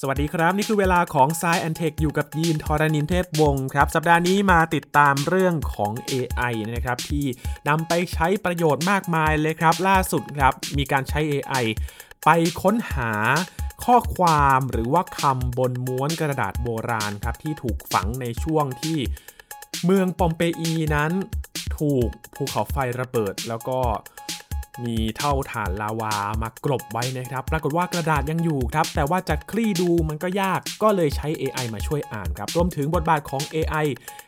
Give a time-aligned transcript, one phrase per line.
[0.00, 7.24] สวัสดีครับ นี่คือเวลาของ s ซแอนเทคอยู่กับยีนทอรานินเทพวงศ์ครับ สัปดาห์นี้มาติดตามเรื่องของ AI นะครับที่
[7.68, 11.64] นำไปใช้ประโยชน์มากมายเลยครับ ล่าสุดครับ มีการใช้ AI
[12.24, 12.30] ไป
[12.62, 13.12] ค้นหา
[13.84, 18.98] ข้อความหรือว่าคำบนม้วนกระดาษโบราณครับ ที่ถูกฝังในช่วงที่
[19.84, 21.12] เมืองปอมเปอีนั้น
[21.78, 23.80] ถูกภูเขาไฟระเบิดแล้วก็
[24.84, 33.86] มีเท่าฐานลาวามากรบไว้นะครับ ปรากฏว่ากระดาษยังอยู่ครับ แต่ว่าจะคลี่ดูมันก็ยาก ก็เลยใช้ AI มาช่วยอ่านครับ รวมถึงบทบาทของ AI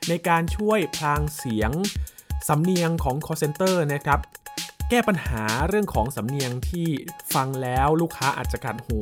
[0.09, 1.73] ในการช่วยพลางเสียง
[2.49, 4.21] สำเนียงของ call center นะครับ
[4.91, 6.89] แก้ปัญหาเรื่องของสำเนียงที่
[7.35, 9.01] ฟังแล้วลูกค้าอาจจะกัดหู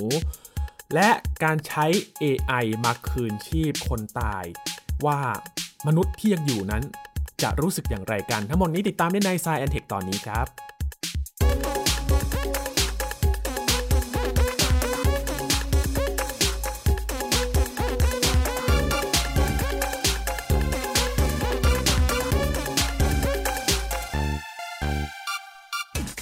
[0.95, 1.11] และ
[1.45, 1.87] การใช้
[2.23, 4.45] AI มาคืนชีพคนตาย
[5.07, 5.21] ว่า
[5.87, 6.83] มนุษย์ที่ยังอยู่นั้น
[7.43, 10.47] จะรู้สึกอย่างไรกัน ทั้งหมดนี้ติดตามได้ใน s ายแอนเทคตอนนี้ครับ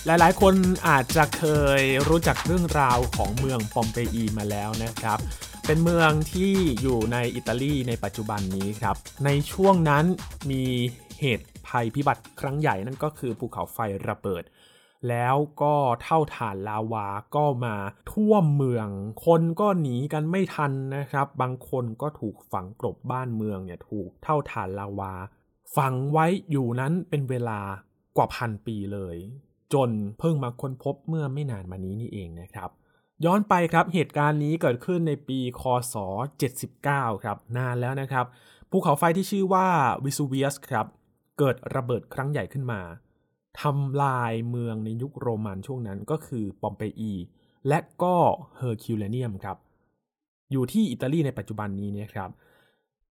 [0.07, 0.55] หลายๆ คน
[0.89, 1.45] อาจจะเค
[1.81, 5.19] ยรู้จักเรื่องราวของเมืองปอมเปอีมาแล้วนะครับ
[5.67, 6.53] เป็นเมืองที่
[6.83, 10.05] อยู่ในอิตาลีในปัจจุบันนี้ครับ ในช่วงนั้น
[10.51, 10.65] มี
[11.21, 14.45] เหตุภัยพิบัติครั้งใหญ่นั่นก็คือภูเขาไฟระเบิด
[15.09, 17.75] แล้วก็เท่าฐานลาวาก็มา
[18.13, 18.89] ท่วมเมือง
[19.27, 25.13] คนก็หนีกันไม่ทันนะครับ บางคนก็ถูกฝังกลบบ้านเมืองเนี่ยถูกเท่าฐานลาวา
[25.77, 27.61] ฝังไว้อยู่นั้นเป็นเวลา
[28.17, 29.17] กว่าพันปีเลย
[29.73, 32.71] จนเพิ่งมาค้นพบเมื่อไม่นานมานี้นี่เองนะครับ
[33.25, 35.63] ย้อนไปครับเหตุการณ์นี้เกิดขึ้นในปีค
[35.93, 35.95] ศ
[36.61, 38.27] 79 ครับนานแล้วนะครับ
[38.71, 39.67] ภูเขาไฟที่ชื่อว่า
[40.05, 40.87] วิสุเวียสครับ
[41.39, 42.81] เกิดระเบิดครั้งใหญ่ขึ้นมา
[43.61, 47.13] ทำลายเมืองในยุคโรมันช่วงนั้นก็คือปอมเปอี
[47.69, 48.17] และก็
[48.57, 49.57] เฮอร์คิวเลเนียมครับ
[50.53, 52.31] อยู่ที่อิตาลีในปัจจุบันนี้เนี่ยครับ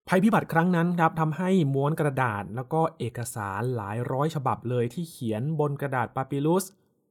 [0.07, 6.63] ภัยพิบัติครั้งนั้นครับทำให้ม้วนกระดาษแล้วก็เอกสารหลายร้อยฉบับเลยที่เขียนบนกระดาษปาปิลุส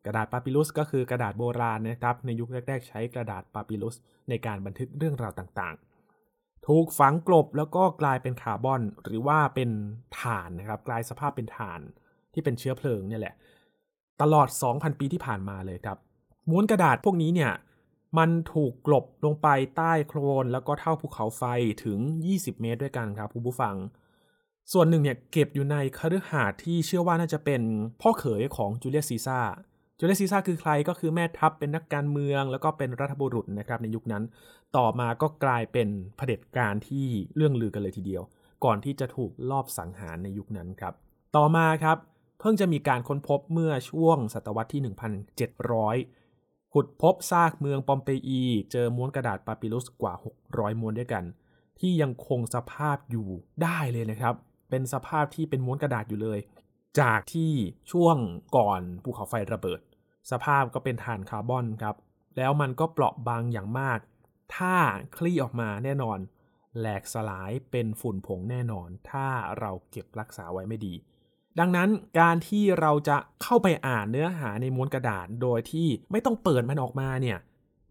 [0.07, 3.97] กระดาษปาปิลุสก็คือกระดาษโบราณนะครับในยุคแรกๆ ใช้กระดาษปาปิลุส
[4.29, 9.71] ในการบันทึกเรื่องราวต่างๆ ถูกฝังกลบแล้วก็กลายเป็นคาร์บอน หรือว่าเป็น
[10.21, 11.81] ถ่านนะครับกลายสภาพเป็นถ่าน
[12.33, 13.35] ที่เป็นเชื้อเพลิงเนี่ยแหละ
[14.23, 15.99] ตลอด 2,000 ปีที่ผ่านมาเลยครับ
[16.51, 17.53] ม้วนกระดาษพวกนี้เนี่ย
[18.19, 21.43] มันถูกกลบลงไปใต้โคลนแล้วก็เถ้าภูเขาไฟ
[21.85, 21.99] ถึง
[22.31, 23.77] 20 เมตรด้วยกันครับคุณผู้ฟัง
[24.73, 27.63] ส่วนหนึ่งเนี่ยเก็บอยู่ในคฤหาสน์ที่เชื่อว่าน่าจะเป็น
[28.01, 29.41] พ่อเขยของจูเลียสซีซ่า
[29.99, 34.25] จูเลียสซีซ่าคือใครก็คือแม่ทัพเป็นนักการเมือง แล้วก็เป็นรัฐบุรุษนะครับในยุคนั้น
[34.77, 37.07] ต่อมาก็กลายเป็นเผด็จการที่
[37.37, 38.23] เลื่องลือกันเลยทีเดียว
[38.65, 40.95] ก่อนที่จะถูกลอบสังหารในยุคนั้นครับ
[41.37, 41.99] ต่อมาครับ
[42.41, 44.83] เพิ่งจะมีการค้นพบเมื่อช่วงศตวรรษที่
[45.57, 46.22] 1700
[46.73, 48.41] ขุดพบซากเมืองปอมเปอี
[48.73, 50.15] เจอม้วนกระดาษปาปิลุสกว่า
[50.47, 51.25] 600 ม้วนด้วยกัน
[51.79, 53.29] ที่ยังคงสภาพอยู่
[53.63, 54.35] ได้เลยนะครับ
[54.71, 56.39] เป็นสภาพที่เป็นม้วนกระดาษอยู่เลย
[57.01, 57.53] จากที่
[57.93, 58.17] ช่วง
[58.57, 59.81] ก่อนภูเขาไฟระเบิด
[60.31, 61.97] สภาพก็เป็นถ่านคาร์บอนครับ
[62.37, 63.99] แล้วมันก็เปราะบางอย่างมาก
[64.57, 64.77] ถ้า
[65.17, 66.19] คลี่ออกมาแน่นอน
[66.79, 69.29] แหลกสลายเป็นฝุ่นผงแน่นอน ถ้า
[69.59, 70.95] เราเก็บรักษาไว้ไม่ดี
[71.59, 71.89] ดังนั้น
[72.21, 77.39] การที่เราจะเข้าไปอ่านเนื้อหาในม้วนกระดาษโดยที่ไม่ต้องเปิดมันออกมาเนี่ย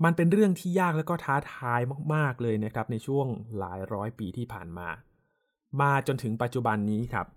[0.04, 1.80] มันเป็นเรื่องที่ยากและก็ท้าทาย
[2.14, 3.26] มาก ๆ เลยนะครับในช่วง
[3.58, 4.88] หลายร้อยปีที่ผ่านมา
[5.82, 7.28] มาจนถึงปัจจุบันนี้ครับ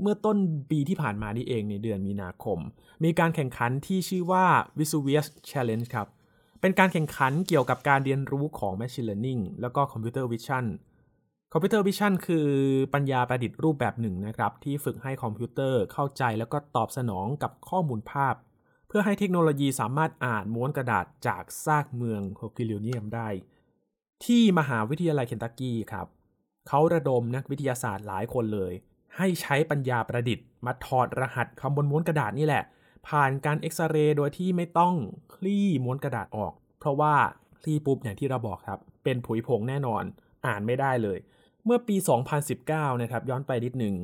[0.00, 0.36] เมื่อต้น
[0.70, 2.58] ปีที่ผ่านมานี่เองในเดือนมีนาคม
[3.04, 4.44] มีการแข่งขันที่ชื่อว่า
[4.78, 6.08] Vesuvius Challenge ครับ
[6.60, 10.64] เป็นการแข่งขันเกี่ยวกับการเรียนรู้ของ Machine Learning แล้วก็ Computer Vision
[11.56, 12.48] computer vision คือ
[12.94, 18.34] ปัญญาประดิษฐ์รูปแบบหนึ่งนะครับ ที่ฝึกให้คอมพิวเตอร์เข้าใจแล้วก็ตอบสนองกับข้อมูลภาพ
[18.88, 23.28] เพื่อให้เทคโนโลยีสามารถอ่านม้วนกระดาษจากซากเมืองเฮอร์คิวเลเนียมได้
[24.24, 26.06] ที่มหาวิทยาลัยเคนตักกี้ครับ
[26.68, 28.72] เขาระดมนักวิทยาศาสตร์หลายคนเลย
[29.16, 32.62] ให้ใช้ปัญญาประดิษฐ์ มาถอดรหัสคำบนม้วนกระดาษนี่แหละ
[33.08, 34.94] ผ่านการเอ็กซเรย์โดยที่ไม่ต้อง
[35.34, 37.14] คลี่ม้วนกระดาษออก เพราะว่า
[37.60, 40.04] คลี่ปุ๊บอย่างที่เราบอกครับ เป็นผุยผงแน่นอน
[40.46, 41.18] อ่านไม่ได้เลย
[41.68, 41.96] เมื่อปี
[42.48, 43.96] 2019 นะครับ ย้อนไปนิดหนึ่ง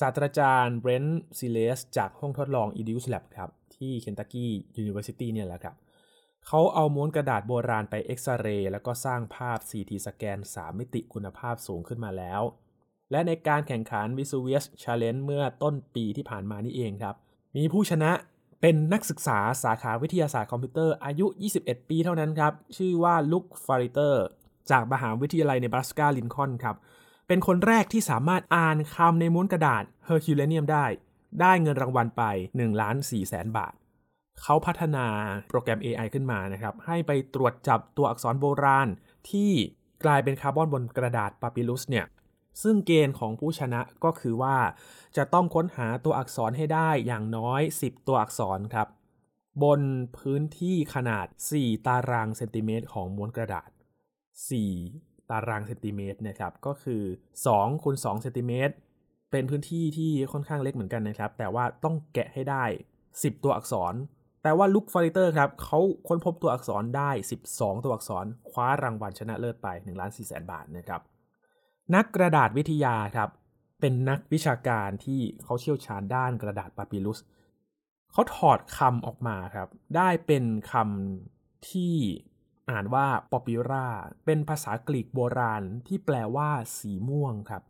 [0.00, 4.46] ศาสตราจารย์เบรนท์ซีลส์จากห้องทดลอง EduceLab ครับ ที่ Kentucky
[4.82, 5.76] University เนี่ยแหละครับ
[6.46, 12.42] เขาเอาม้วนกระดาษโบราณไปเอ็กซเรย์แล้วก็สร้างภาพ CT สแกน 3 มิติคุณภาพสูงขึ้นมาแล้ว
[13.10, 17.14] และในการแข่งขัน Vesuvius Challenge เมื่อต้นปีที่ผ่านมานี่เองครับ
[17.56, 18.10] มีผู้ชนะ
[18.60, 21.26] เป็นนักศึกษาสาขาวิทยาศาสตร์คอมพิวเตอร์อายุ
[21.58, 24.24] 21 ปีเท่านั้นครับ ชื่อว่าลุคฟาริเตอร์
[24.70, 26.76] จากมหาวิทยาลัยเนบราสกาลินคอล์นครับ
[27.28, 30.86] เป็นคนแรกที่สามารถอ่านคำในม้วนกระดาษเฮอร์คิวเลเนียมได้
[31.40, 32.22] ได้เงินรางวัลไป
[32.54, 33.74] 1ล้าน4แสนบาท
[34.42, 35.06] เขาพัฒนา
[35.48, 38.88] โปรแกรม AI ขึ้นมานะครับ ให้ไปตรวจจับตัวอักษรโบราณ
[39.30, 39.52] ที่
[40.04, 42.06] กลายเป็นคาร์บอนบนกระดาษปาปิรุสเนี่ย
[42.62, 44.56] ซึ่งเกณฑ์ของผู้ชนะก็คือว่า
[45.16, 48.88] จะต้องค้นหาตัวอักษรให้ได้อย่างน้อย 10 ตัวอักษรครับ
[49.62, 49.80] บน
[50.18, 51.26] พื้นที่ขนาด
[51.56, 57.02] 4 ตารางเซนติเมตรของม้วนกระดาษ 4 ตารางเซนติเมตรนะครับก็คือ
[57.44, 58.74] 2คูณ2เซนติเมตร
[59.30, 62.64] เป็นพื้นที่ที่ค่อนข้างเล็กเหมือนกันนะครับ แต่ว่าต้องแกะให้ได้
[63.04, 63.94] 10 ตัวอักษร
[64.42, 65.78] แต่ว่าลุคฟอริเตอร์ครับเขา
[66.08, 67.10] ค้นพบตัวอักษรได้
[67.48, 71.00] 12 ตัวอักษร คว้ารางวัลชนะเลิศไป1ล้าน4แสนบาทนะครับ
[71.94, 73.30] นักกระดาษวิทยาครับ
[73.80, 77.18] เป็นนักวิชาการที่เขาเชี่ยวชาญด้านกระดาษปาปิลุส
[78.12, 81.94] เขาถอดคำออกมาครับ ได้เป็นคำที่
[82.70, 83.86] อ่านว่าปอปิรา
[84.24, 86.48] เป็นภาษากรีกโบราณที่แปลว่า
[86.78, 87.62] สีม่วงครับ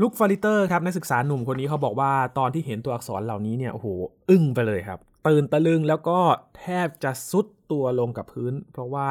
[0.00, 3.86] ลุคฟอริเตอร์ครับนักศึกษาหนุ่มคนนี้เขาบอกว่าตอนที่เห็นตัวอักษรเหล่านี้เนี่ยโอ้โห
[4.30, 6.18] อึ้งไปเลยครับ ตื่นตะลึงแล้วก็
[6.58, 9.08] แทบจะซุดตัวลงกับพื้น เพราะว่า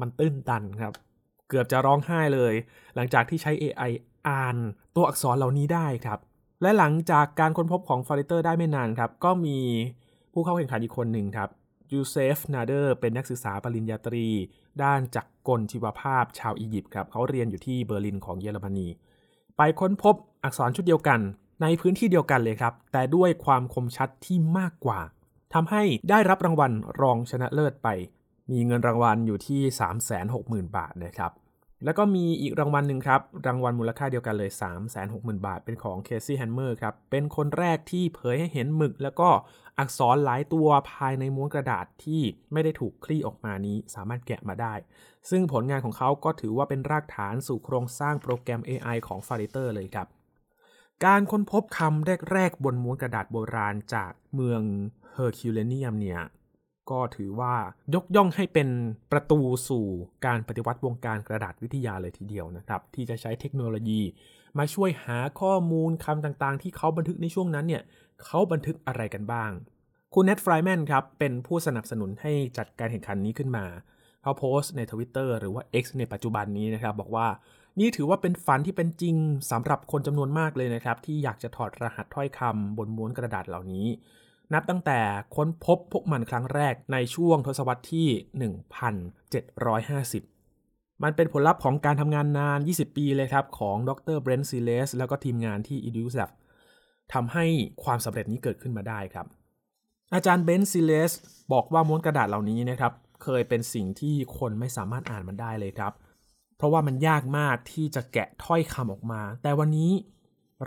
[0.00, 0.92] มันตื้นตันครับ
[1.48, 2.54] เกือบจะร้องไห้เลย
[2.94, 3.90] หลังจากที่ใช้ AI
[4.28, 4.56] อ่าน
[4.96, 6.18] ตัวอักษรเหล่านี้ได้ครับ
[6.62, 9.58] และหลังจากการค้นพบของฟาริเตอร์ได้ไม่นานครับ ก็มี
[10.32, 11.48] ผู้เข้าแข่งขันอีกคนหนึ่งครับ
[11.92, 14.26] ยูเซฟนาเดอร์เป็นนักศึกษาปริญญาตรี
[14.82, 18.86] ด้านจักรกลชีวภาพชาวอียิปต์ครับเขาเรียนอยู่ที่เบอร์ลินของเยอรมนี
[19.56, 21.20] ไปค้นพบอักษรชุดเดียวกัน
[21.62, 25.00] ในพื้นที่เดียวกันเลยครับ แต่ด้วยความคมชัดที่มากกว่า
[25.54, 27.88] ทำให้ได้รับรางวัลรองชนะเลิศไป
[28.50, 29.60] มีเงินรางวัลอยู่ที่
[30.68, 31.32] 360,000 บาทนะครับ
[31.84, 34.50] แล้วก็มีอีกรางวัลหนึ่งครับ รางวัลมูลค่าเดียวกันเลย
[34.98, 39.28] 360,000 บาท เป็นของเคซี่แฮนเมอร์ครับ เป็นคนแรกที่เผยให้เห็นหมึกแล้วก็
[39.78, 44.74] อักษรหลายตัวภายในม้วนกระดาษที่ไม่ได้ถูกคลี่ออกมานี้สามารถแกะมาได้
[45.30, 50.06] ซึ่งผลงานของเขาก็ถือว่าเป็นรากฐานสู่โครงสร้างโปรแกรม AI ของ f a r i t e r เลยครับ
[51.04, 54.60] การค้นพบคำแรกๆ บนม้วนกระดาษโบราณจากเมือง
[55.12, 56.22] เฮอร์คิวเลเนียมเนี่ย
[56.90, 57.54] ก็ถือว่า
[57.94, 58.68] ยกย่องให้เป็น
[59.12, 59.86] ประตูสู่
[60.26, 64.02] การปฏิวัติวงการกระดาษวิทยาเลยทีเดียวนะครับ ที่จะใช้เทคโนโลยี
[64.58, 67.82] มาช่วยหาข้อมูลคำต่างๆ ที่เขาบันทึกในช่วงนั้นเนี่ย
[68.24, 69.50] เขาบันทึกอะไรกันบ้าง
[70.14, 73.66] คุณแนตฟรีดแมนครับ เป็นผู้สนับสนุนให้จัดการแข่งขันนี้ขึ้นมา
[74.22, 77.26] เขาโพสต์ในทวิตเตอร์หรือว่า X ในปัจจุบันนี้นะครับ บอกว่า
[77.80, 79.16] นี่ถือว่าเป็นฝันที่เป็นจริง
[79.50, 83.86] สำหรับคนจำนวนมากเลยนะครับ ที่อยากจะถอดรหัสถ้อยคำบนม้วนกระดาษเหล่านี้
[84.52, 85.00] นับตั้งแต่
[85.36, 88.08] ค้นพบพวกมันครั้งแรกในช่วงทศวรรษที่
[90.20, 96.16] 1750มันเป็นผลลัพธ์ของการทำงานนาน 20 ปีเลยครับ ของดร.เบรนท์ซีลส์แล้วก็ทีมงานที่ e d u c e
[97.14, 97.44] ทำให้
[97.84, 99.26] ความสำเร็จนี้เกิดขึ้นมาได้ครับ
[100.14, 101.12] อาจารย์เบรนท์ซีลส์
[101.52, 102.92] บอกว่าม้วนกระดาษเหล่านี้นะครับ
[103.22, 105.92] เคยเป็นสิ่งที่คนไม่สามารถอ่านมันได้เลยครับ
[106.56, 109.92] เพราะว่ามันยากมากที่จะแกะถ้อยคำออกมา แต่วันนี้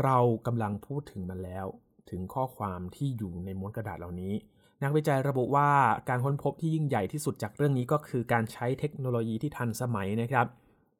[0.03, 1.65] เรากำลังพูดถึงมันแล้ว
[2.09, 4.33] ถึงข้อความที่อยู่ในม้วนกระดาษเหล่านี้
[4.83, 5.69] นักวิจัยระบุว่า
[6.09, 10.47] การค้นพบที่ยิ่งใหญ่ที่สุดจากเรื่องนี้ก็คือการใช้เทคโนโลยีที่ทันสมัยนะครับ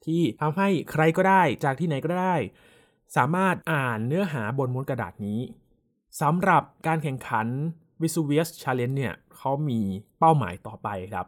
[0.05, 2.35] ที่ทำให้ใครก็ได้จากที่ไหนก็ได้
[3.15, 5.39] สามารถอ่านเนื้อหาบนม้วนกระดาษนี้
[6.21, 7.47] สำหรับการแข่งขัน
[8.01, 9.81] Vesuvius Challenge เนี่ยเขามี
[10.19, 11.25] เป้าหมายต่อไปครับ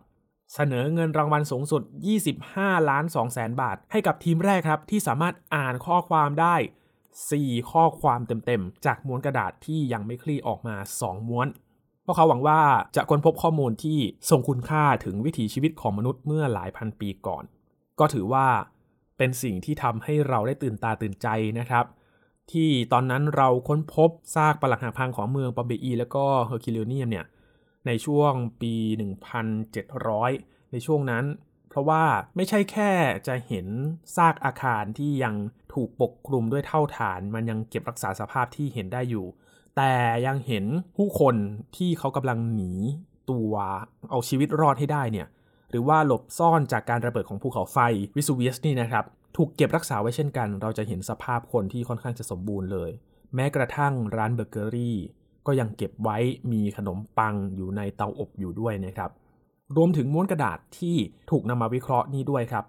[0.54, 1.82] เสนอเงินรางวัลสูงสุด
[2.36, 6.56] 25 ล้าน2แสนบาท ให้กับทีมแรกครับที่สามารถอ่านข้อความได้
[7.14, 11.48] 4 ข้อความเต็มๆ จากม้วนกระดาษที่ยังไม่คลี่ออกมา 2 ม้วน
[12.04, 12.60] เพราะเขาหวังว่า
[12.96, 14.00] จะค้นพบข้อมูลที่
[14.30, 17.44] ทรงคุณค่าถึงวิถีชีวิตของมนุษย์เมื่อหลายพันปีก่อน
[18.00, 18.48] ก็ถือว่า
[19.24, 21.28] เป็นสิ่งที่ทำให้เราได้ตื่นตาตื่นใจ
[21.60, 21.86] นะครับ
[22.52, 27.26] ที่ตอนนั้นเราค้นพบซากปรักหักพังของเมืองปอมเปอี แล้วก็เฮอร์คิวเลเนียมเนี่ย
[27.88, 28.74] ในช่วงปี
[29.54, 31.26] 1700 ในช่วงนั้น
[31.70, 32.04] เพราะว่า
[32.36, 32.92] ไม่ใช่แค่
[33.28, 33.68] จะเห็น
[34.16, 35.36] ซากอาคารที่ยัง
[35.74, 39.26] ถูกปกคลุมด้วยเถ้าถ่าน มันยังเก็บรักษาสภาพที่เห็นได้อยู่
[39.78, 39.94] แต่
[40.28, 40.66] ยังเห็น
[40.98, 41.36] ผู้คน
[41.78, 42.72] ที่เขากำลังหนี
[43.32, 43.54] ตัว
[44.10, 45.28] เอาชีวิตรอดให้ได้เนี่ย
[45.72, 47.78] หรือว่าหลบซ่อนจากการระเบิดของภูเขาไฟ
[48.16, 49.06] วิสูเวียสนี่นะครับ
[49.38, 52.92] ถูกเก็บรักษาไว้เช่นกัน เราจะเห็นสภาพคนที่ค่อนข้างจะสมบูรณ์เลย
[53.36, 54.98] แม้กระทั่งร้านเบเกอรี่
[55.48, 56.18] ก็ยังเก็บไว้
[56.52, 59.12] มีขนมปังอยู่ในเตาอบอยู่ด้วยนะครับ
[59.78, 60.96] รวมถึงม้วนกระดาษที่
[61.30, 62.66] ถูกนำมาวิเคราะห์นี้ด้วยครับ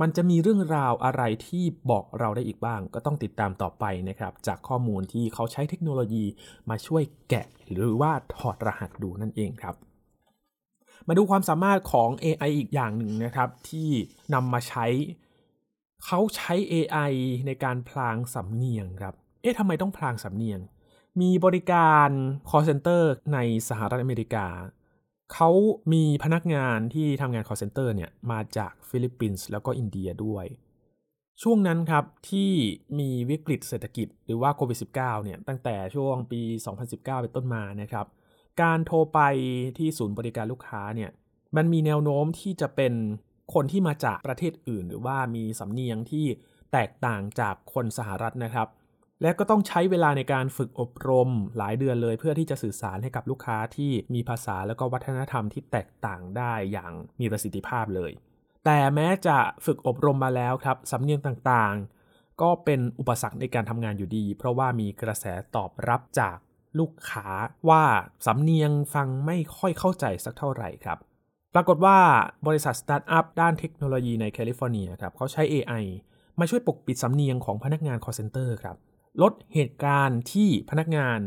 [0.00, 6.24] มันจะมีเรื่องราวอะไรที่บอกเราได้อีกบ้าง ก็ต้องติดตามต่อไปนะครับ จากข้อมูลที่เขาใช้เทคโนโลยี
[6.70, 9.74] มาช่วยแกะ หรือว่าถอดรหัสดูนั่นเองครับ
[11.08, 13.88] มาดูความสามารถของ AI อีกอย่างหนึ่งนะครับ ที่
[14.34, 14.86] นำมาใช้
[16.04, 17.12] เขาใช้ AI
[17.46, 20.60] ในการพลางสำเนียงครับ เอ๊ะทำไมต้องพลางสำเนียง
[21.20, 22.08] มีบริการ
[22.48, 23.02] call center
[23.34, 23.38] ใน
[23.68, 24.46] สหรัฐอเมริกา
[25.32, 25.50] เขา
[25.92, 30.46] มีพนักงานที่ทำงาน call center เนี่ยมาจากฟิลิปปินส์แล้วก็อินเดียด้วย
[31.42, 32.50] ช่วงนั้นครับที่
[32.98, 36.40] มีวิกฤตเศรษฐกิจหรือว่าโควิด -19 เนี่ยตั้งแต่ช่วงปี
[36.78, 38.06] 2019 เป็นต้นมานะครับ
[38.62, 39.20] การโทรไป
[39.78, 41.10] ที่ศูนย์บริการลูกค้าเนี่ย
[41.56, 42.94] มันมีแนวโน้มที่จะเป็น
[43.54, 46.26] คนที่มาจากประเทศอื่น หรือว่ามีสำเนียงที่
[46.72, 48.68] แตกต่างจากคนสหรัฐนะครับ
[49.22, 58.12] และก็ต้องใช้เวลาในการฝึกอบรมหลายเดือนเลย เพื่อที่จะสื่อสารให้กับลูกค้าที่มีภาษาแล้วก็วัฒนธรรมที่แตกต่างได้อย่างมีประสิทธิภาพเลย
[58.64, 65.24] แต่แม้จะฝึกอบรมมาแล้วครับสำเนียงต่างๆ ก็เป็นอุปสรรคในการทำงานอยู่ดี เพราะว่ามีกระแส
[65.56, 66.36] ตอบรับจาก
[66.78, 67.28] ลูกค้า
[67.68, 67.84] ว่า
[68.26, 70.98] สำเนียงฟังไม่ค่อยเข้าใจสักเท่าไหร่ครับ
[71.54, 71.98] ปรากฏว่า
[72.46, 75.84] บริษัทสตาร์ทอัพด้านเทคโนโลยีในแคลิฟอร์เนียครับเขาใช้ AI
[76.40, 78.76] มาช่วยปกปิดสำเนียงของพนักงาน call center ครับ
[79.22, 81.18] ลดเหตุการณ์ที่พนักงาน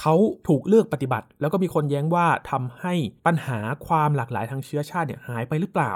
[0.00, 0.14] เขา
[0.48, 2.94] ถูกเลือกปฏิบัติ แล้วก็มีคนแย้งว่าทำให้
[3.26, 5.94] ปัญหาความหลากหลายทางเชื้อชาติเนี่ยหายไปหรือเปล่า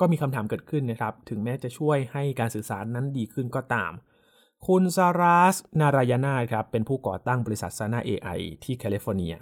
[0.00, 3.92] ก็มีคำถามเกิดขึ้นนะครับ ถึงแม้จะช่วยให้การสื่อสารนั้นดีขึ้นก็ตาม
[4.64, 9.34] คุณซารัสนารายนาครับ เป็นผู้ก่อตั้งบริษัทซานา AI ที่แคลิฟอร์เนีย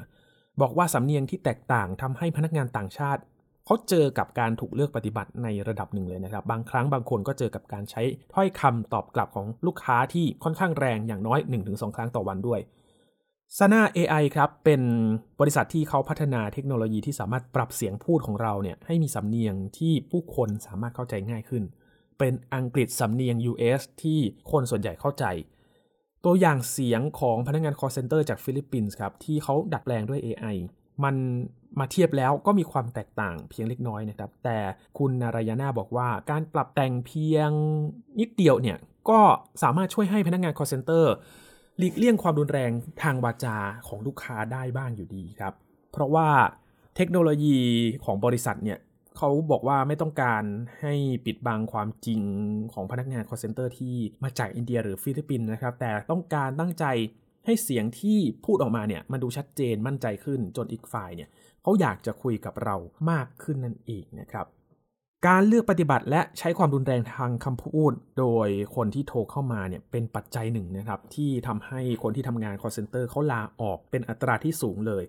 [0.60, 3.22] บอกว่าสำเนียงที่แตกต่างทำให้พนักงานต่างชาติ
[3.66, 8.02] เขาเจอกับการถูกเลือกปฏิบัติในระดับหนึ่งเลยนะครับ บางครั้งบางคนก็เจอกับการใช้
[8.34, 12.60] ถ้อยคำตอบกลับของลูกค้าที่ค่อนข้างแรงอย่างน้อย 1-2 ครั้งต่อวันด้วย
[13.58, 14.82] s a n a AI ครับ เป็น
[15.40, 21.64] บริษัทที่เขาพัฒนาเทคโนโลยีที่สามารถปรับเสียงพูดของเราเนี่ยให้มีสำเนียงที่ผู้คนสามารถเข้าใจง่ายขึ้น
[22.24, 24.18] เป็นอังกฤษสำเนียง US ที่
[24.50, 25.24] คนส่วนใหญ่เข้าใจ
[26.24, 30.56] ตัวอย่างเสียงของพนักงาน call center จากฟิลิปปินส์ครับ ที่เขาดัดแปลงด้วย AI
[31.04, 31.16] มัน
[31.78, 34.58] มาเทียบแล้วก็มีความแตกต่างเพียงเล็กน้อยนะครับ แต่
[34.98, 37.50] คุณนารายนาบอกว่าการปรับแต่งเพียง
[38.20, 38.78] นิดเดียวเนี่ย
[39.10, 39.20] ก็
[39.62, 41.04] สามารถช่วยให้พนักงาน call center
[41.78, 42.70] หลีกเลี่ยงความรุนแรง
[43.02, 45.54] ทางวาจาของลูกค้าได้บ้างอยู่ดีครับ
[45.92, 46.28] เพราะว่า
[46.96, 47.58] เทคโนโลยี
[48.04, 48.78] ของบริษัทเนี่ย
[49.18, 50.44] เขาบอกว่าไม่ต้องการ
[50.80, 50.94] ให้
[51.26, 52.20] ปิดบังความจริง
[52.72, 53.94] ของพนักงาน call center ที่
[54.24, 56.84] มาจากอินเดียหรือฟิลิปปินส์นะครับ แต่ต้องการตั้งใจ
[57.46, 61.28] ให้เสียงที่พูดออกมาเนี่ยมันดูชัดเจนมั่นใจขึ้นจนอีกฝ่ายเนี่ย
[61.62, 62.76] เขาอยากจะคุยกับเรา
[63.10, 64.46] มากขึ้นนั่นเองนะครับ
[65.26, 75.04] การเลือกปฏิบัติและใช้ความรุนแรงทางคำพูด โดยคนที่โทรเข้ามาเนี่ยเป็นปัจจัยหนึ่งนะครับ ที่ทำให้คนที่ทำงาน call center เขาลาออกเป็นอัตราที่สูงเลย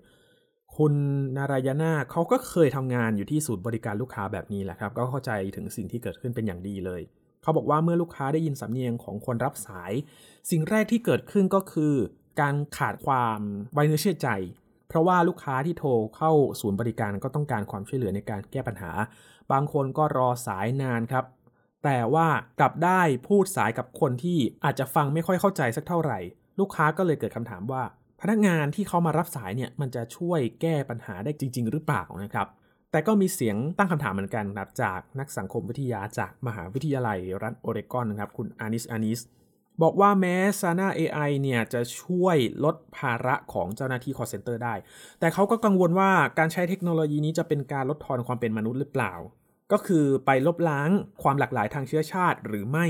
[0.77, 0.93] คุณ
[1.37, 7.01] นารายานาเขาก็เคยทำงานอยู่ที่ศูนย์บริการลูกค้าแบบนี้แหละครับ ก็เข้าใจถึงสิ่งที่เกิดขึ้นเป็นอย่างดีเลย
[7.41, 9.91] เขาบอกว่าเมื่อลูกค้าได้ยินสำเนียงของคนรับสาย
[10.49, 11.93] สิ่งแรกที่เกิดขึ้นก็คือ
[12.41, 13.39] การขาดความ
[13.73, 14.29] ไว้เนื้อเชื่อใจ
[14.87, 18.91] เพราะว่าลูกค้าที่โทรเข้าศูนย์บริการก็ต้องการความช่วยเหลือในการแก้ปัญหา
[19.51, 21.25] บางคนก็รอสายนานครับ
[21.83, 22.27] แต่ว่า
[22.59, 26.19] กลับได้พูดสายกับคนที่อาจจะฟังไม่ค่อยเข้าใจสักเท่าไหร่
[26.59, 27.83] ลูกค้าก็เลยเกิดคำถามว่า
[28.21, 32.47] พนักงานที่เขามารับสายเนี่ยมันจะช่วยแก้ปัญหาได้จริง ๆ หรือเปล่านะครับ
[32.91, 39.19] แต่ก็มีเสียงตั้งคำถามเหมือนกันครับจากนักสังคมวิทยาจากมหาวิทยาลัยรัฐโอเรกอนนะครับคุณอานิสอานิส
[39.81, 44.73] บอกว่าแม้ Sana AI เนี่ยจะช่วยลดภาระของเจ้าหน้าที่ call center ได้
[45.19, 49.13] แต่เขาก็กังวลว่าการใช้เทคโนโลยีนี้จะเป็นการลดทอนความเป็นมนุษย์หรือเปล่า
[49.71, 50.89] ก็คือไปลบล้าง
[51.23, 52.87] ความหลากหลายทางเชื้อชาติหรือไม่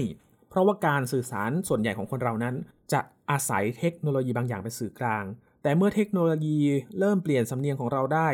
[0.55, 2.55] ราะว่าการสื่อสารส่วนใหญ่ของคนเรานั้น
[2.93, 5.25] จะอาศัยเทคโนโลยีบางอย่างเป็นสื่อกลาง
[5.63, 6.59] แต่เมื่อเทคโนโลยี
[6.99, 8.29] เริ่มเปลี่ยนสำเนียงของเราได้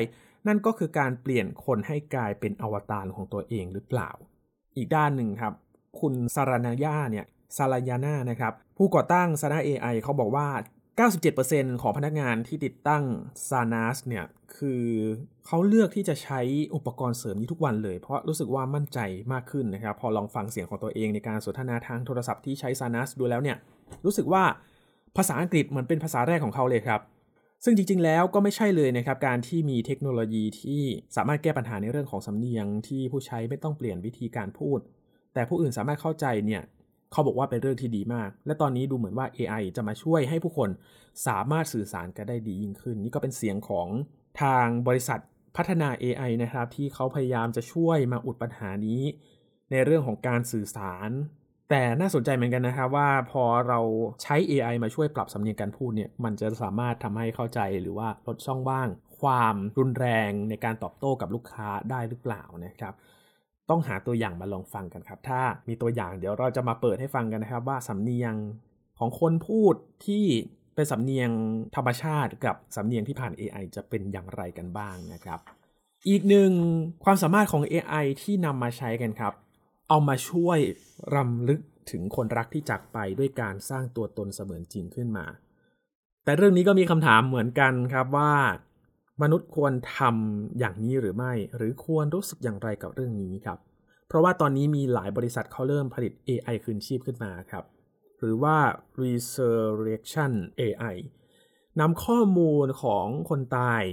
[0.47, 4.09] นั่นก็คือการเปลี่ยนคนให้กลายเป็นอวตารของตัวเองหรือเปล่า
[4.77, 5.53] อีกด้านหนึ่งครับ
[5.99, 7.25] คุณสารนายาเนี่ย
[7.57, 10.47] ซาลายาน่านะครับ ผู้ก่อตั้งซาร่า AI เขาบอกว่า
[10.99, 13.03] 97%ของพนักงานที่ติดตั้ง
[13.49, 14.25] Sanas เนี่ย
[14.57, 14.83] คือ
[15.45, 16.39] เขาเลือกที่จะใช้
[16.75, 18.99] อุปกรณ์เสริมนี้ทุกวันเลย เพราะรู้สึกว่ามั่นใจ
[19.33, 23.57] มากขึ้นนะครับ พอลองฟังเสียงของตัวเองในการสนทนาทางโทรศัพท์ที่ใช้ Sanas ดูแล้วเนี่ย
[24.05, 24.43] รู้สึกว่า
[25.17, 27.01] ภาษาอังกฤษเหมือนเป็นภาษาแรกของเขาเลยครับ
[27.63, 30.81] ซึ่งจริง ๆ แล้วก็ไม่ใช่เลยนะครับ การที่มีเทคโนโลยีที่
[31.15, 34.79] สามารถแก้ปัญหาในเรื่องของสำเนียงที่ผู้ใช้ไม่ต้องเปลี่ยนวิธีการพูด
[35.33, 36.61] แต่ผู้อื่นสามารถเข้าใจเนี่ย
[37.11, 40.69] เขาบอกว่าเป็นเรื่องที่ดีมาก และตอนนี้ดูเหมือนว่า AI จะมาช่วยให้ผู้คน
[41.27, 43.87] สามารถสื่อสารกันได้ดียิ่งขึ้น นี่ก็เป็นเสียงของ
[44.41, 45.19] ทางบริษัท
[45.57, 49.01] พัฒนา AI นะครับ ที่เขาพยายามจะช่วยมาอุดปัญหานี้
[49.71, 51.09] ในเรื่องของการสื่อสาร
[51.69, 53.79] แต่น่าสนใจเหมือนกันนะครับว่าพอเรา
[54.21, 58.87] ใช้ AI มาช่วยปรับสำเนียงการพูดเนี่ย มันจะสามารถทำให้เข้าใจหรือว่าลดช่องว่าง
[59.19, 62.93] ความรุนแรงในการตอบโต้กับลูกค้าได้หรือเปล่านะครับ
[63.71, 68.33] ต้องหาตัวอย่างมาลองฟังกันครับ ถ้ามีตัวอย่างเดี๋ยวเราจะมาเปิดให้ฟังกันนะครับว่าสำเนียง
[68.99, 69.75] ของคนพูด
[70.05, 70.23] ที่
[70.75, 71.29] เป็นสำเนียง
[71.75, 75.39] ธรรมชาติกับสำเนียงที่ผ่าน AI จะเป็นอย่างไรกันบ้างนะครับ
[76.09, 76.51] อีกหนึ่ง
[77.03, 79.33] ความสามารถของ AI ที่นำมาใช้กันครับ
[79.89, 80.59] เอามาช่วย
[81.15, 81.61] รำลึก
[81.91, 85.25] ถึงคนรักที่จากไปด้วยการสร้างตัวตนเสมือนจริงขึ้นมา
[86.23, 88.33] แต่เรื่องนี้ก็มีคำถามเหมือนกันครับว่า
[89.21, 93.59] มนุษย์ควรทำอย่างนี้หรือไม่ หรือควรรู้สึกอย่างไรกับเรื่องนี้ครับ
[94.07, 97.63] เพราะว่าตอนนี้มีหลายบริษัทเขาเริ่มผลิต AI คืนชีพขึ้นมาครับ
[98.19, 98.57] หรือว่า
[99.01, 100.95] Resurrection AI
[101.79, 103.83] นำข้อมูลของคนตาย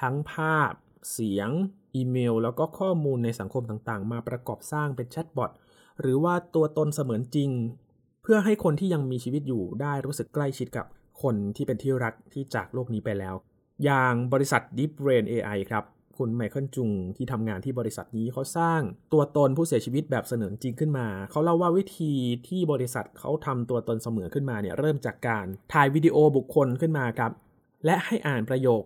[0.00, 0.72] ทั้งภาพ
[1.12, 1.50] เสียง
[1.94, 5.50] อีเมล แล้วก็ข้อมูลในสังคมต่างๆ มาประกอบสร้างเป็นแชทบอท
[6.00, 7.50] หรือว่าตัวตนเสมือนจริง
[8.22, 10.86] เพื่อให้คนที่ยังมีชีวิตอยู่ได้รู้สึกใกล้ชิดกับ
[11.22, 13.34] คนที่เป็นที่รักที่จากโลกนี้ไปแล้ว
[13.84, 15.84] อย่างบริษัท Deep Brain AI ครับ
[16.18, 18.80] คุณไมเคิลจุงที่ทำงานที่บริษัทนี้เขาสร้าง
[19.12, 22.12] ตัวตนผู้เสียชีวิตแบบเสมือจริงขึ้นมา เขาเล่าว่าวิธี
[22.48, 27.32] ที่บริษัทเขาทำตัวตนเสมือนขึ้นมาเนี่ยเริ่มจากการถ่ายวิดีโอบุคคลขึ้นมาครับ
[27.86, 28.82] และให้อ่านประโยค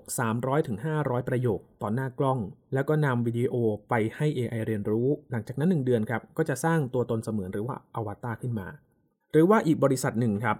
[0.62, 2.38] 300-500 ประโยคต่อหน้ากล้อง
[2.74, 3.54] แล้วก็นำวิดีโอ
[3.88, 8.66] ไปให้ AI เรียนรู้ หลังจากนั้น 1 เดือนครับ ก็จะสร้างตัวตนเสมือนหรือว่าอวตารขึ้นมา
[9.32, 10.56] หรือว่าอีกบริษัทหนึ่งครับ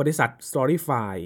[0.00, 1.16] บริษัท Storyfy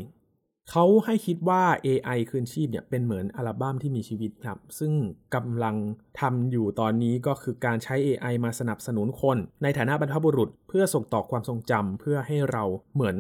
[0.71, 4.93] เขาให้คิดว่า AI คืนชีพเนี่ยเป็นเหมือนอัลบั้มที่มีชีวิตครับ ซึ่ง
[5.35, 5.77] กำลัง
[6.21, 13.17] ทำอยู่ตอนนี้ก็คือการใช้ AI มาสนับสนุนคน ในฐานะบรรพบุรุษ เพื่อส่งต่อความทรงจำเพื่อให้เราเหมือน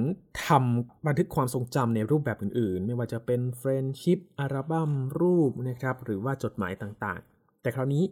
[0.47, 4.91] ทำบันทึกความทรงจำในรูปแบบอื่นๆ ไม่ว่าจะเป็น friendship อัลบั้ม
[5.21, 8.05] รูปนะครับหรือว่าจดหมายต่างๆ แต่คราวนี้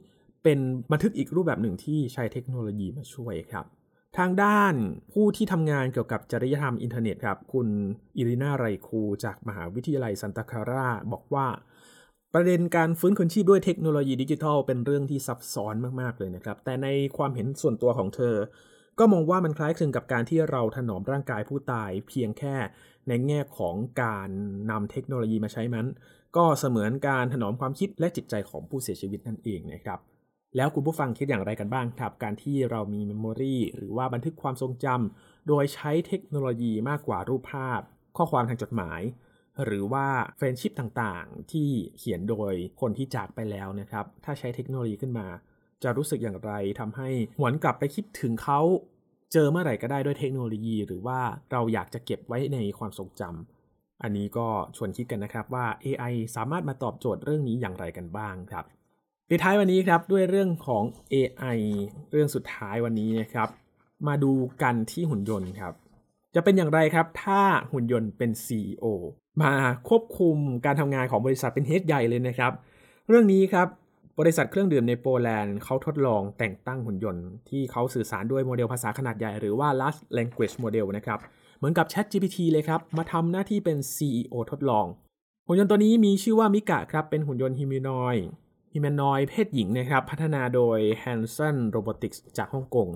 [0.43, 0.59] เป็น
[0.93, 3.67] บันทึกอีกรูปแบบหนึ่งที่ใช้เทคโนโลยีมาช่วยครับ
[4.19, 4.75] ทางด้าน
[5.13, 7.69] ผู้ที่ทำงานเกี่ยวกับจริยธรรมอินเทอร์เน็ตครับ คุณ
[8.17, 11.47] อิรินาไรคู จากมหาวิทยาลัยซานตาคลาราบอกว่า
[12.35, 18.37] ประเด็นการฟื้นคืนชีพด้วยเทคโนโลยีดิจิทัล เป็นเรื่องที่ซับซ้อนมาก ๆ เลยนะครับ แต่ในความเห็นส่วนตัวของเธอ
[18.99, 22.57] ก็มองว่ามันคล้ายคลึงกับการที่เราถนอมร่างกายผู้ตายเพียงแค่
[23.09, 24.29] ในแง่ของการ
[24.71, 25.87] นำเทคโนโลยีมาใช้มัน
[26.37, 29.99] ก็เสมือนการถนอมความคิดและจิตใจของผู้เสียชีวิตนั่นเองนะครับ
[30.57, 37.81] แล้วคุณผู้ฟังคิดอย่างไรกันบ้างครับ การที่เรามี memory หรือว่าบันทึกความทรงจำโดยใช้เทคโนโลยีมากกว่ารูปภาพ
[38.17, 39.01] ข้อความทางจดหมาย
[39.65, 45.27] หรือว่าเฟรนชิพต่างๆ ที่เขียนโดยคนที่จากไปแล้วนะครับ ถ้าใช้เทคโนโลยีขึ้นมา
[45.83, 47.09] จะรู้สึกอย่างไรทำให้
[47.39, 48.61] หวนกลับไปคิดถึงเขา
[49.33, 51.21] เจอเมื่อไหร่ก็ได้ด้วยเทคโนโลยี หรือว่า
[51.53, 58.65] เราอยากจะเก็บไว้ในความทรงจำอันนี้ก็ชวนคิดกันนะครับว่า AI สามารถมาตอบโจทย์เรื่องนี้อย่างไรกันบ้างครับ
[59.31, 61.59] ปิดท้ายวันนี้ครับด้วยเรื่องของ AI
[62.11, 63.49] เรื่องสุดท้ายวันนี้นะครับ
[64.07, 65.73] มาดูกันที่หุ่นยนต์ครับ
[66.35, 68.85] จะเป็นอย่างไรครับ ถ้าหุ่นยนต์เป็น CEO
[69.43, 69.53] มา
[69.89, 72.53] ควบคุมการทำงานของบริษัทเป็นเฮดใหญ่เลยนะครับ
[73.09, 73.69] เรื่องนี้ครับ
[74.21, 81.19] บริษัทเครื่องดื่มในโปแลนด์เขาทดลองแต่งตั้งหุ่นยนต์ ที่เขาสื่อสารด้วยโมเดลภาษาขนาดใหญ่หรือว่า large language model นะครับ
[81.57, 84.87] เหมือนกับ Chat GPT เลยครับ มาทำหน้าที่เป็น CEO ทดลอง
[85.47, 88.17] หุ่นยนต์ตัวนี้มีชื่อว่ามิกะครับ เป็นหุ่นยนต์ฮิมินอย
[88.77, 92.89] ฮิแมนนอยเพศหญิงนะครับพัฒนาโดย Hanson Robotics จากฮ่องกง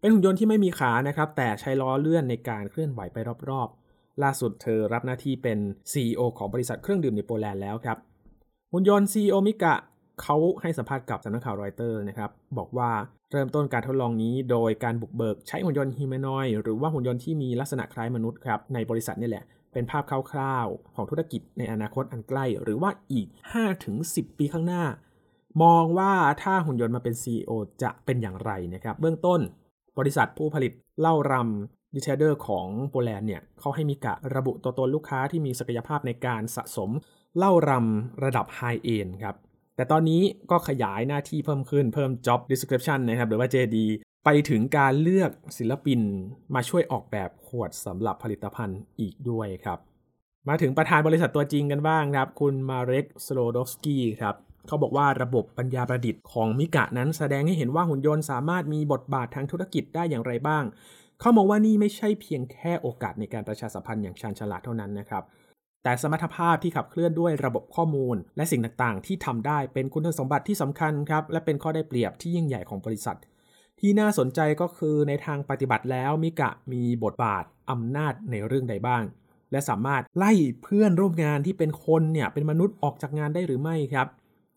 [0.00, 3.16] เป็นหุ่นยนต์ที่ไม่มีขานะครับแต่ใช้ล้อเลื่อนในการเคลื่อนไหวไป
[3.48, 5.58] รอบๆ ล่าสุดเธอรับหน้าที่เป็น
[5.92, 7.98] CEO ของบริษัทเครื่องดื่มในโปแลนด์แล้วครับ
[8.72, 9.74] หุ่นยนต์ CEO มิกะ
[10.22, 12.90] เขาให้สัมภาษณ์กับสำนักข่าวรอยเตอร์นะครับ บอกว่า
[13.32, 23.26] เริ่มต้นการทดลองนี้โดยการบุกเบิกใช้หุ่นยนต์ humanoid หรือว่าหุ่นยนต์ที่มีลักษณะคล้ายมนุษย์ครับ ในบริษัทนี่แหละ เป็นภาพคร่าวๆ ของธุรกิจในอนาคตอันใกล้ หรือว่าอีก
[23.82, 24.84] 5-10 ปีข้างหน้า
[25.62, 26.12] มองว่า
[26.42, 27.50] ถ้าหุ่นยนต์มาเป็น CEO
[27.82, 29.40] จะเป็นอย่างไรนะครับ เบื้องต้น
[29.98, 36.90] บริษัทผู้ผลิตเหล้ารัมดิกทาดอร์ของโปแลนด์เนี่ยเขาให้มิกะระบุตัวตนลูกค้าที่มีศักยภาพในการสะสม
[37.36, 39.34] เหล้ารัมระดับ high-end ครับ
[39.76, 43.76] แต่ตอนนี้ก็ขยายหน้าที่เพิ่มขึ้นเพิ่ม job description นะครับหรือว่า JD
[44.24, 46.00] ไปถึงการเลือกศิลปิน
[46.54, 49.78] มาช่วยออกแบบขวดสำหรับผลิตภัณฑ์อีกด้วยครับ
[50.48, 60.64] มาถึงประธานบริษัทตัวจริงกันบ้างครับ คุณมาเร็กสโลดอฟสกี้ครับ เขาบอกว่าระบบปัญญาประดิษฐ์ของมิกะนั้นแสดงให้เห็นว่าหุ่นยนต์สามารถมีบทบาททางธุรกิจได้อย่างไรบ้าง
[61.20, 65.24] เขามองว่านี่ไม่ใช่เพียงแค่โอกาสในการประชาสัมพันธ์อย่างชาญฉลาดเท่านั้นนะครับ
[65.82, 73.16] แต่สมรรถภาพที่ขับเคลื่อนด้วยระบบข้อมูล และสิ่งต่างๆ ที่ทำได้เป็นคุณสมบัติที่สำคัญครับ และเป็นข้อได้เปรียบที่ยิ่งใหญ่ของบริษัท
[73.80, 79.02] ที่น่าสนใจก็คือในทางปฏิบัติแล้วมิกะมีบทบาทอำนาจในเรื่องใดบ้าง
[79.52, 84.06] และสามารถไล่เพื่อนร่วมงานที่เป็นคนเนี่ยเป็นมนุษย์ออกจากงานได้หรือไม่ครับ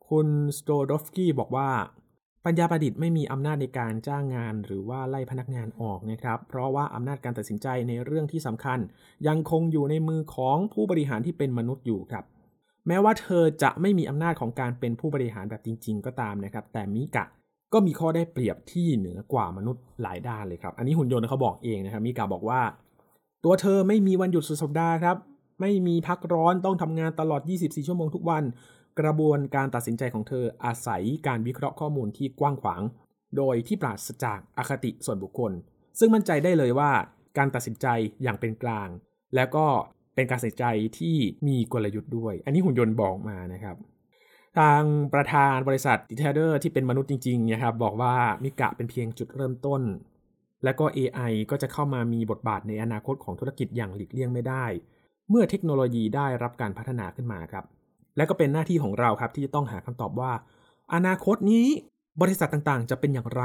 [0.10, 1.70] คุณสโตดอฟกี้บอกว่า
[2.46, 8.80] ปัญญาประดิษฐ์ไม่มีอำนาจในการจ้างงานหรือว่าไล่พนักงานออกนะครับ เพราะว่าอำนาจการตัดสินใจในเรื่องที่สำคัญ
[9.28, 12.24] ยังคงอยู่ในมือของผู้บริหารที่เป็นมนุษย์อยู่ครับ
[12.88, 17.26] แม้ว่าเธอจะไม่มีอำนาจของการเป็นผู้บริหารแบบจริง ๆ ก็ตามนะครับ แต่มิกะ
[17.74, 22.62] ก็มีข้อได้เปรียบที่เหนือกว่ามนุษย์หลายด้านเลยครับ อันนี้หุ่นยนต์เขาบอกเองนะครับมิกะบอกว่า
[23.44, 25.18] ตัวเธอไม่มีวันหยุดสุดสัปดาห์ครับ
[25.62, 28.44] ไม่มีพักร้อนต้องทำงานตลอด 24 ชั่วโมงทุกวัน
[29.00, 32.82] กระบวนการตัดสินใจของเธออาศัยการวิเคราะห์ข้อมูลที่กว้างขวาง
[33.38, 35.52] โดยที่ปราศจากอคติส่วนบุคคล
[36.00, 36.92] ซึ่งมั่นใจได้เลยว่า
[37.38, 37.88] การตัดสินใจ
[38.24, 38.90] อย่างเป็นกลาง
[39.36, 39.66] แล้วก็
[40.16, 40.66] เป็นการตัดสินใจ
[40.98, 41.16] ที่
[41.48, 43.76] มีกลยุทธ์ด้วย อันนี้หุ่นยนต์บอกมานะครับ
[44.60, 44.84] ทาง
[45.14, 49.82] ประธานบริษัทดิกทาดอร์ที่เป็นมนุษย์จริงๆนะครับบอกว่ามิกะเป็นเพียงจุดเริ่มต้น
[50.64, 54.66] และก็ AI ก็จะเข้ามามีบทบาทในอนาคตของธุรกิจอย่างหลีกเลี่ยงไม่ได้
[55.30, 57.66] เมื่อเทคโนโลยีได้รับการพัฒนาขึ้นมาครับ
[58.18, 60.32] และก็เป็นหน้าที่ของเราครับที่จะต้องหาคำตอบว่า
[60.94, 61.68] อนาคตนี้
[62.22, 63.44] บริษัทต่างๆ จะเป็นอย่างไร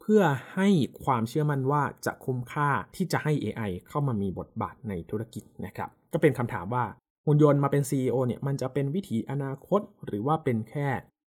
[0.00, 0.22] เพื่อ
[0.54, 0.68] ให้
[1.04, 6.84] ความเชื่อมั่นว่าจะคุ้มค่าที่จะให้ AI เข้ามามีบทบาทในธุรกิจนะครับ ก็เป็นคำถามว่า
[7.26, 10.88] หุ่นยนต์มาเป็น CEO เนี่ยมันจะเป็นวิถีอนาคต หรือว่าเป็นแค่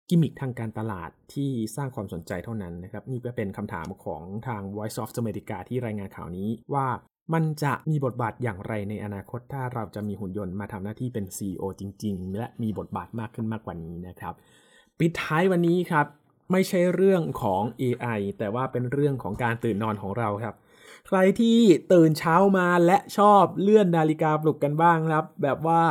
[0.09, 6.87] กิมมิคทางการตลาดที่สร้างความสนใจเท่านั้นนะครับ นี่ก็เป็นคำถามของทาง Voice of America ที่รายงานข่าวนี้ว่า
[7.35, 14.35] มันจะมีบทบาทอย่างไรในอนาคตถ้าเราจะมีหุ่นยนต์มาทำหน้าที่เป็น CEO จริง ๆ และมีบทบาทมากขึ้นมากกว่านี้นะครับ
[14.99, 16.07] ปิดท้ายวันนี้ครับ
[16.53, 20.55] ไม่ใช่เรื่องของ AI แต่ว่าเป็นเรื่องของการตื่นนอนของเราครับ
[21.07, 21.59] ใครที่
[21.93, 25.83] ตื่นเช้ามาและชอบเลื่อนนาฬิกาปลุกกันบ้างครับ แบบว่า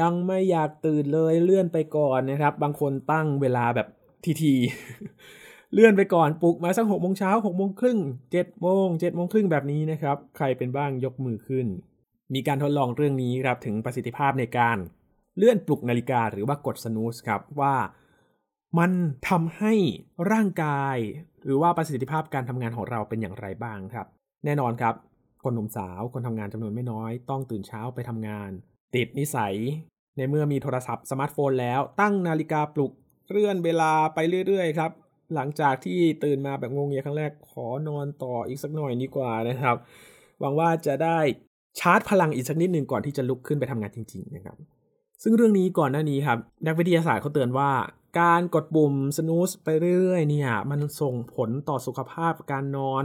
[0.00, 3.88] ยังไม่อยากตื่นเลยเลื่อนไปก่อนนะครับ บางคนตั้งเวลาแบบ
[4.42, 5.39] ทีๆ
[5.72, 7.98] เลื่อนไปก่อนปลุกมาสักหกโมงเช้าหกโมงครึ่ง
[8.32, 11.66] เจ็ดโมงเจ็ดโมงครึ่งแบบนี้นะครับ ใครเป็นบ้างยกมือขึ้น
[12.34, 14.76] มีการทดลองเรื่องนี้ครับถึงประสิทธิภาพในการ
[15.36, 17.74] เลื่อนปลุกนาฬิกาหรือว่ากดสนูสครับว่า
[18.78, 18.92] มัน
[19.28, 19.74] ทำให้
[20.32, 20.96] ร่างกาย
[21.44, 24.06] หรือว่าประสิทธิภาพการทำงานของเราเป็นอย่างไรบ้างครับ
[24.44, 24.94] แน่นอนครับ
[25.42, 28.50] คนหนุ่มสาวคนทำงานจำนวนไม่น้อย ต้องตื่นเช้าไปทำงาน
[28.94, 29.54] ติดนิสัย
[30.16, 32.92] ในเมื่อมีโทรศัพท์สมาร์ทโฟนแล้วตั้งนาฬิกาปลุก
[33.30, 34.90] เลื่อนเวลาไปเรื่อยๆครับ
[35.34, 39.76] หลังจากที่ตื่นมาแบบงงเงียครั้งแรกขอนอนต่ออีกสักหน่อยดีกว่านะครับ
[40.40, 41.18] หวังว่าจะได้
[41.80, 44.56] ชาร์จพลังอีกสักนิดหนึ่งก่อนที่จะลุกขึ้นไปทำงานจริง ๆ นะครับ
[45.22, 47.70] ซึ่งเรื่องนี้ก่อนหน้านี้ครับ นักวิทยาศาสตร์เขาเตือนว่า
[48.20, 53.04] การกดปุ่มสนูสไปเรื่อยๆเนี่ยมันส่งผลต่อสุขภาพการนอน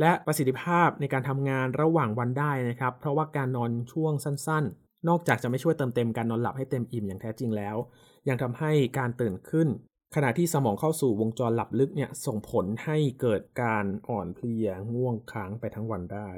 [0.00, 7.76] และประสิทธิภาพในการทำงานระหว่างวันได้นะครับ เพราะว่าการนอนช่วงสั้น ๆ นอกจากจะไม่ช่วยเติมเต็มการนอนหลับให้เต็มอิ่มอย่างแท้จริงแล้ว
[8.28, 9.68] ยังทำให้การตื่นขึ้น
[10.14, 16.30] ขณะที่สมองเข้าสู่วงจรหลับลึกเนี่ยส่งผลให้เกิดการอ่อนเพลียง่วงค้างไปทั้งวันได้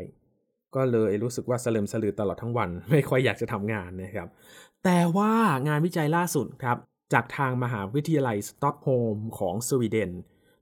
[0.74, 4.28] ก็เลยรู้สึกว่าสลืมสลือตลอดทั้งวัน ไม่ค่อยอยากจะทำงานนะครับ
[4.85, 5.33] แต่ว่า
[5.68, 6.78] งานวิจัยล่าสุดครับ
[7.12, 10.11] จากทางมหาวิทยาลัยสต็อกโฮมของสวีเดน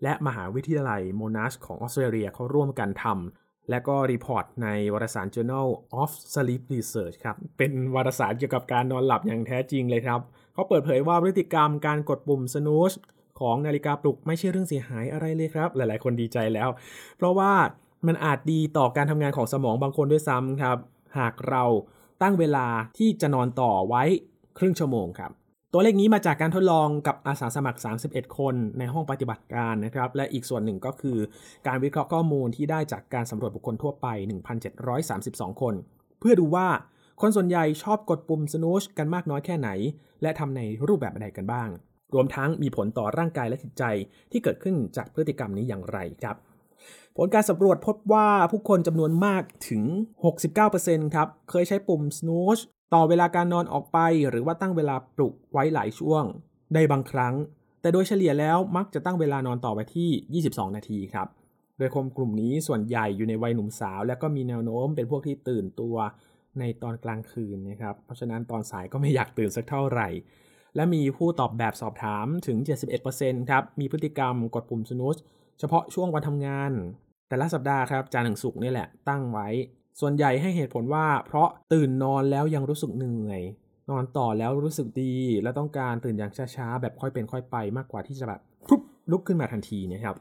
[0.02, 5.68] และมหาวิทยาลัยโมนาชของออสเตรเลียเขาร่วมกันทำและก็ report ในวารสาร Journal
[6.02, 10.20] of Sleep Research ครับเป็นวารสารเกี่ยวกับการนอนหลับอย่างแท้จริงเลยครับ
[10.58, 12.92] เขาเปิดเผยว่าพฤติกรรมการกดปุ่ม snooze
[13.40, 16.68] ของนาฬิกาปลุกไม่ใช่เรื่องเสียหายอะไรเลยครับ หลายๆ คนดีใจแล้ว
[17.16, 17.52] เพราะว่า
[18.06, 20.78] มันอาจดีต่อการทำงานของสมองบางคนด้วยซ้ำครับ
[21.18, 21.64] หากเรา
[22.22, 22.66] ตั้งเวลา
[22.98, 24.02] ที่จะนอนต่อไว้
[24.58, 25.30] ครึ่งชั่วโมงครับ
[25.72, 31.18] ตัวเลขนี้มาจากการทดลองกับอาสาสมัคร 31 คนในห้องปฏิบัติการนะครับ และอีกส่วนหนึ่งก็คือ
[31.66, 34.06] การวิเคราะห์ข้อมูลที่ได้จากการสำรวจบุคคลทั่วไป
[34.86, 35.74] 1,732 คน
[36.20, 36.66] เพื่อดูว่า
[37.22, 39.70] คนส่วนใหญ่ชอบกดปุ่มสนูชกันมากน้อยแค่ไหน
[40.22, 41.68] และทำในรูปแบบใดกันบ้าง
[42.14, 43.84] รวมทั้งมีผลต่อร่างกายและจิตใจ
[44.32, 46.36] ที่เกิดขึ้นจากพฤติกรรมนี้อย่างไรครับ
[47.16, 49.82] ผลการสำรวจพบว่าผู้คนจำนวนมากถึง
[50.48, 52.62] 69%ครับ เคยใช้ปุ่ม snooze
[52.94, 56.24] ต่อเวลาการนอนออกไป หรือว่าตั้งเวลาปลุกไว้หลายช่วง
[56.74, 57.34] ได้บางครั้ง
[57.80, 61.28] แต่โดยเฉลี่ยแล้วมักจะตั้งเวลานอนต่อไปที่ 22 นาทีครับ
[61.78, 65.96] โดยคนกลุ่มนี้ส่วนใหญ่อยู่ในวัยหนุ่มสาว และก็มีแนวโน้มเป็นพวกที่ตื่นตัว
[66.60, 70.08] ในตอนกลางคืนนะครับ เพราะฉะนั้นตอนสายก็ไม่อยากตื่นสักเท่าไหร่
[70.76, 72.58] และมีผู้ตอบแบบสอบถามถึง
[73.04, 75.16] 71%ครับ มีพฤติกรรมกดปุ่มสนุส
[75.58, 76.72] เฉพาะช่วงวันทำงาน
[77.28, 79.48] แต่ละสัปดาห์ครับจันทร์ถึงศุกร์นี่แหละตั้งไว้
[80.00, 83.42] ส่วนใหญ่ให้เหตุผลว่า เพราะตื่นนอนแล้วยังรู้สึกเหนื่อย
[83.90, 90.16] นอนต่อแล้วรู้สึกดี และต้องการตื่นอย่างช้าๆแบบค่อยเป็นค่อยไปมากกว่าที่จะแบบพุบลุกขึ้นมาทันทีนะครับ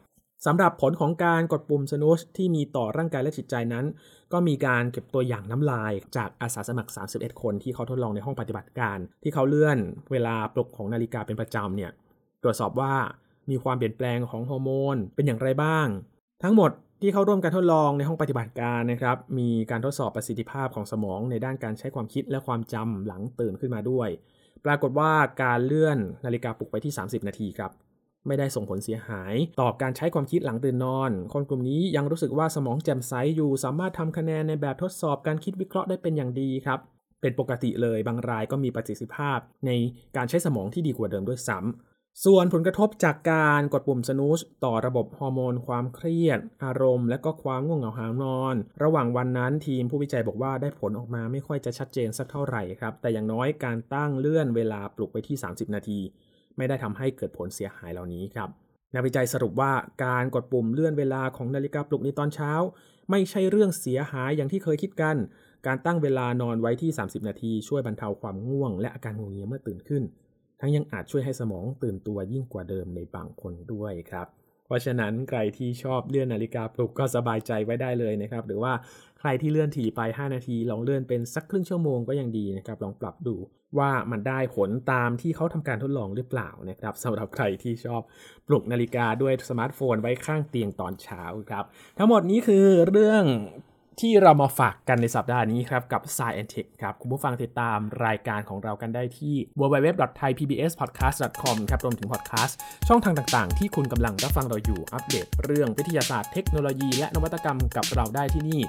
[0.45, 3.85] สำหรับผลของการกดปุ่มสนุชที่มีต่อร่างกายและจิตใจนั้น
[4.33, 9.77] ก็มีการเก็บตัวอย่างน้ำลายจากอาสาสมัคร 31 คนที่เขาทดลองในห้องปฏิบัติการ ที่เขาเลื่อน
[10.11, 11.91] เวลาปลุกของนาฬิกาเป็นประจำเนี่ย
[12.43, 12.93] ตรวจสอบว่า
[13.49, 15.87] มีความเปลี่ยนแปลงของฮอร์โมนเป็นอย่างไรบ้าง
[16.43, 16.71] ทั้งหมด
[17.01, 24.09] ที่เข้าร่วมการทดลองในห้องปฏิบัติการนะครับมีการทดสอบประสิทธิภาพของสมองในด้านการใช้ความคิดและความจำหลังตื่นขึ้นมาด้วย
[24.65, 25.11] ปรากฏว่า
[25.43, 27.71] การเลื่อนนาฬิกาปลุกไปที่ 30 นาทีครับ
[28.27, 36.79] ไม่ได้ส่งผลเสียหาย ต่อการใช้ความคิดหลังตื่นนอน คนกลุ่มนี้ยังรู้สึกว่าสมองแจ่มใสอยู่ สามารถทำคะแนนในแบบทดสอบการคิดวิเคราะห์ได้เป็นอย่างดีครับ
[37.21, 39.71] เป็นปกติเลยบางรายก็มีประสิทธิภาพ ใน
[40.17, 55.99] การใช้สมองที่ดีกว่าเดิมด้วยซ้ำส่วนผลกระทบจากการกดปุ่มสนูชต่อระบบฮอร์โมนความเครียด อารมณ์ และก็ความง่วงเหงาหานอน ระหว่างวันนั้นทีมผู้วิจัยบอกว่าได้ผลออกมาไม่ค่อยจะชัดเจนสักเท่าไหร่ครับ แต่อย่างน้อยการตั้งเลื่อนเวลาปลุกไปที่ 30 นาที
[56.57, 58.49] ไม่ได้ทำให้เกิดผลเสียหายเหล่านี้ครับ
[58.95, 59.71] นักวิจัยสรุปว่า
[60.05, 62.51] การกดปุ่มเลื่อนเวลาของนาฬิกาปลุกในตอนเช้า
[63.11, 65.15] ไม่ใช่เรื่องเสียหายอย่างที่เคยคิดกัน
[65.67, 70.03] การตั้งเวลานอนไว้ที่ 30 นาที ช่วยบรรเทาความง่วง และอาการงัวเงียเมื่อตื่นขึ้น
[70.59, 74.27] ทั้งยังอาจช่วยให้สมองตื่นตัวยิ่งกว่าเดิมในบางคนด้วยครับ
[74.65, 78.73] เพราะฉะนั้นใครที่ชอบเลื่อนนาฬิกาปลุกก็สบายใจไว้ได้เลยนะครับ หรือว่า
[79.19, 83.35] ใครที่เลื่อนถี่ไป 5 นาที ลองเลื่อนเป็นสักครึ่งชั่วโมงก็ยังดีนะครับลองปรับดู
[83.77, 88.01] ว่ามันได้ผลตามที่เขาทำการทดลองหรือเปล่านะครับสำหรับใครที่ชอบ
[88.47, 91.63] ปลุกนาฬิกาด้วยสมาร์ทโฟนไว้ข้างเตียงตอนเช้าครับ
[91.97, 93.23] ทั้งหมดนี้คือเรื่อง
[94.03, 108.61] ที่เรามาฝากกันในสัปดาห์นี้ครับ กับ Science Tech ครับ คุณผู้ฟังติดตามรายการของเรากันได้ที่ www.thaipbspodcast.com ครับรวมถึงพอดแคสต์ช่องทางต่างๆ ที่คุณกำลังรับฟังเราอยู่อัปเดตเรื่องวิทยาศาสตร์เทคโนโลยีและนวัตกรรมกับเราได้ที่นี่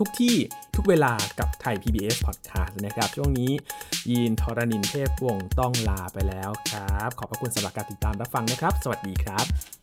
[0.00, 0.36] ทุกที่
[0.76, 3.50] ทุกเวลากับไทย PBS Podcast นะครับ ช่วงนี้
[4.10, 9.79] ยีนทรณินเทพวงศ์ต้องลาไปแล้วครับ ขอบพระคุณสำหรับการติดตามรับฟังนะครับ สวัสดีครับ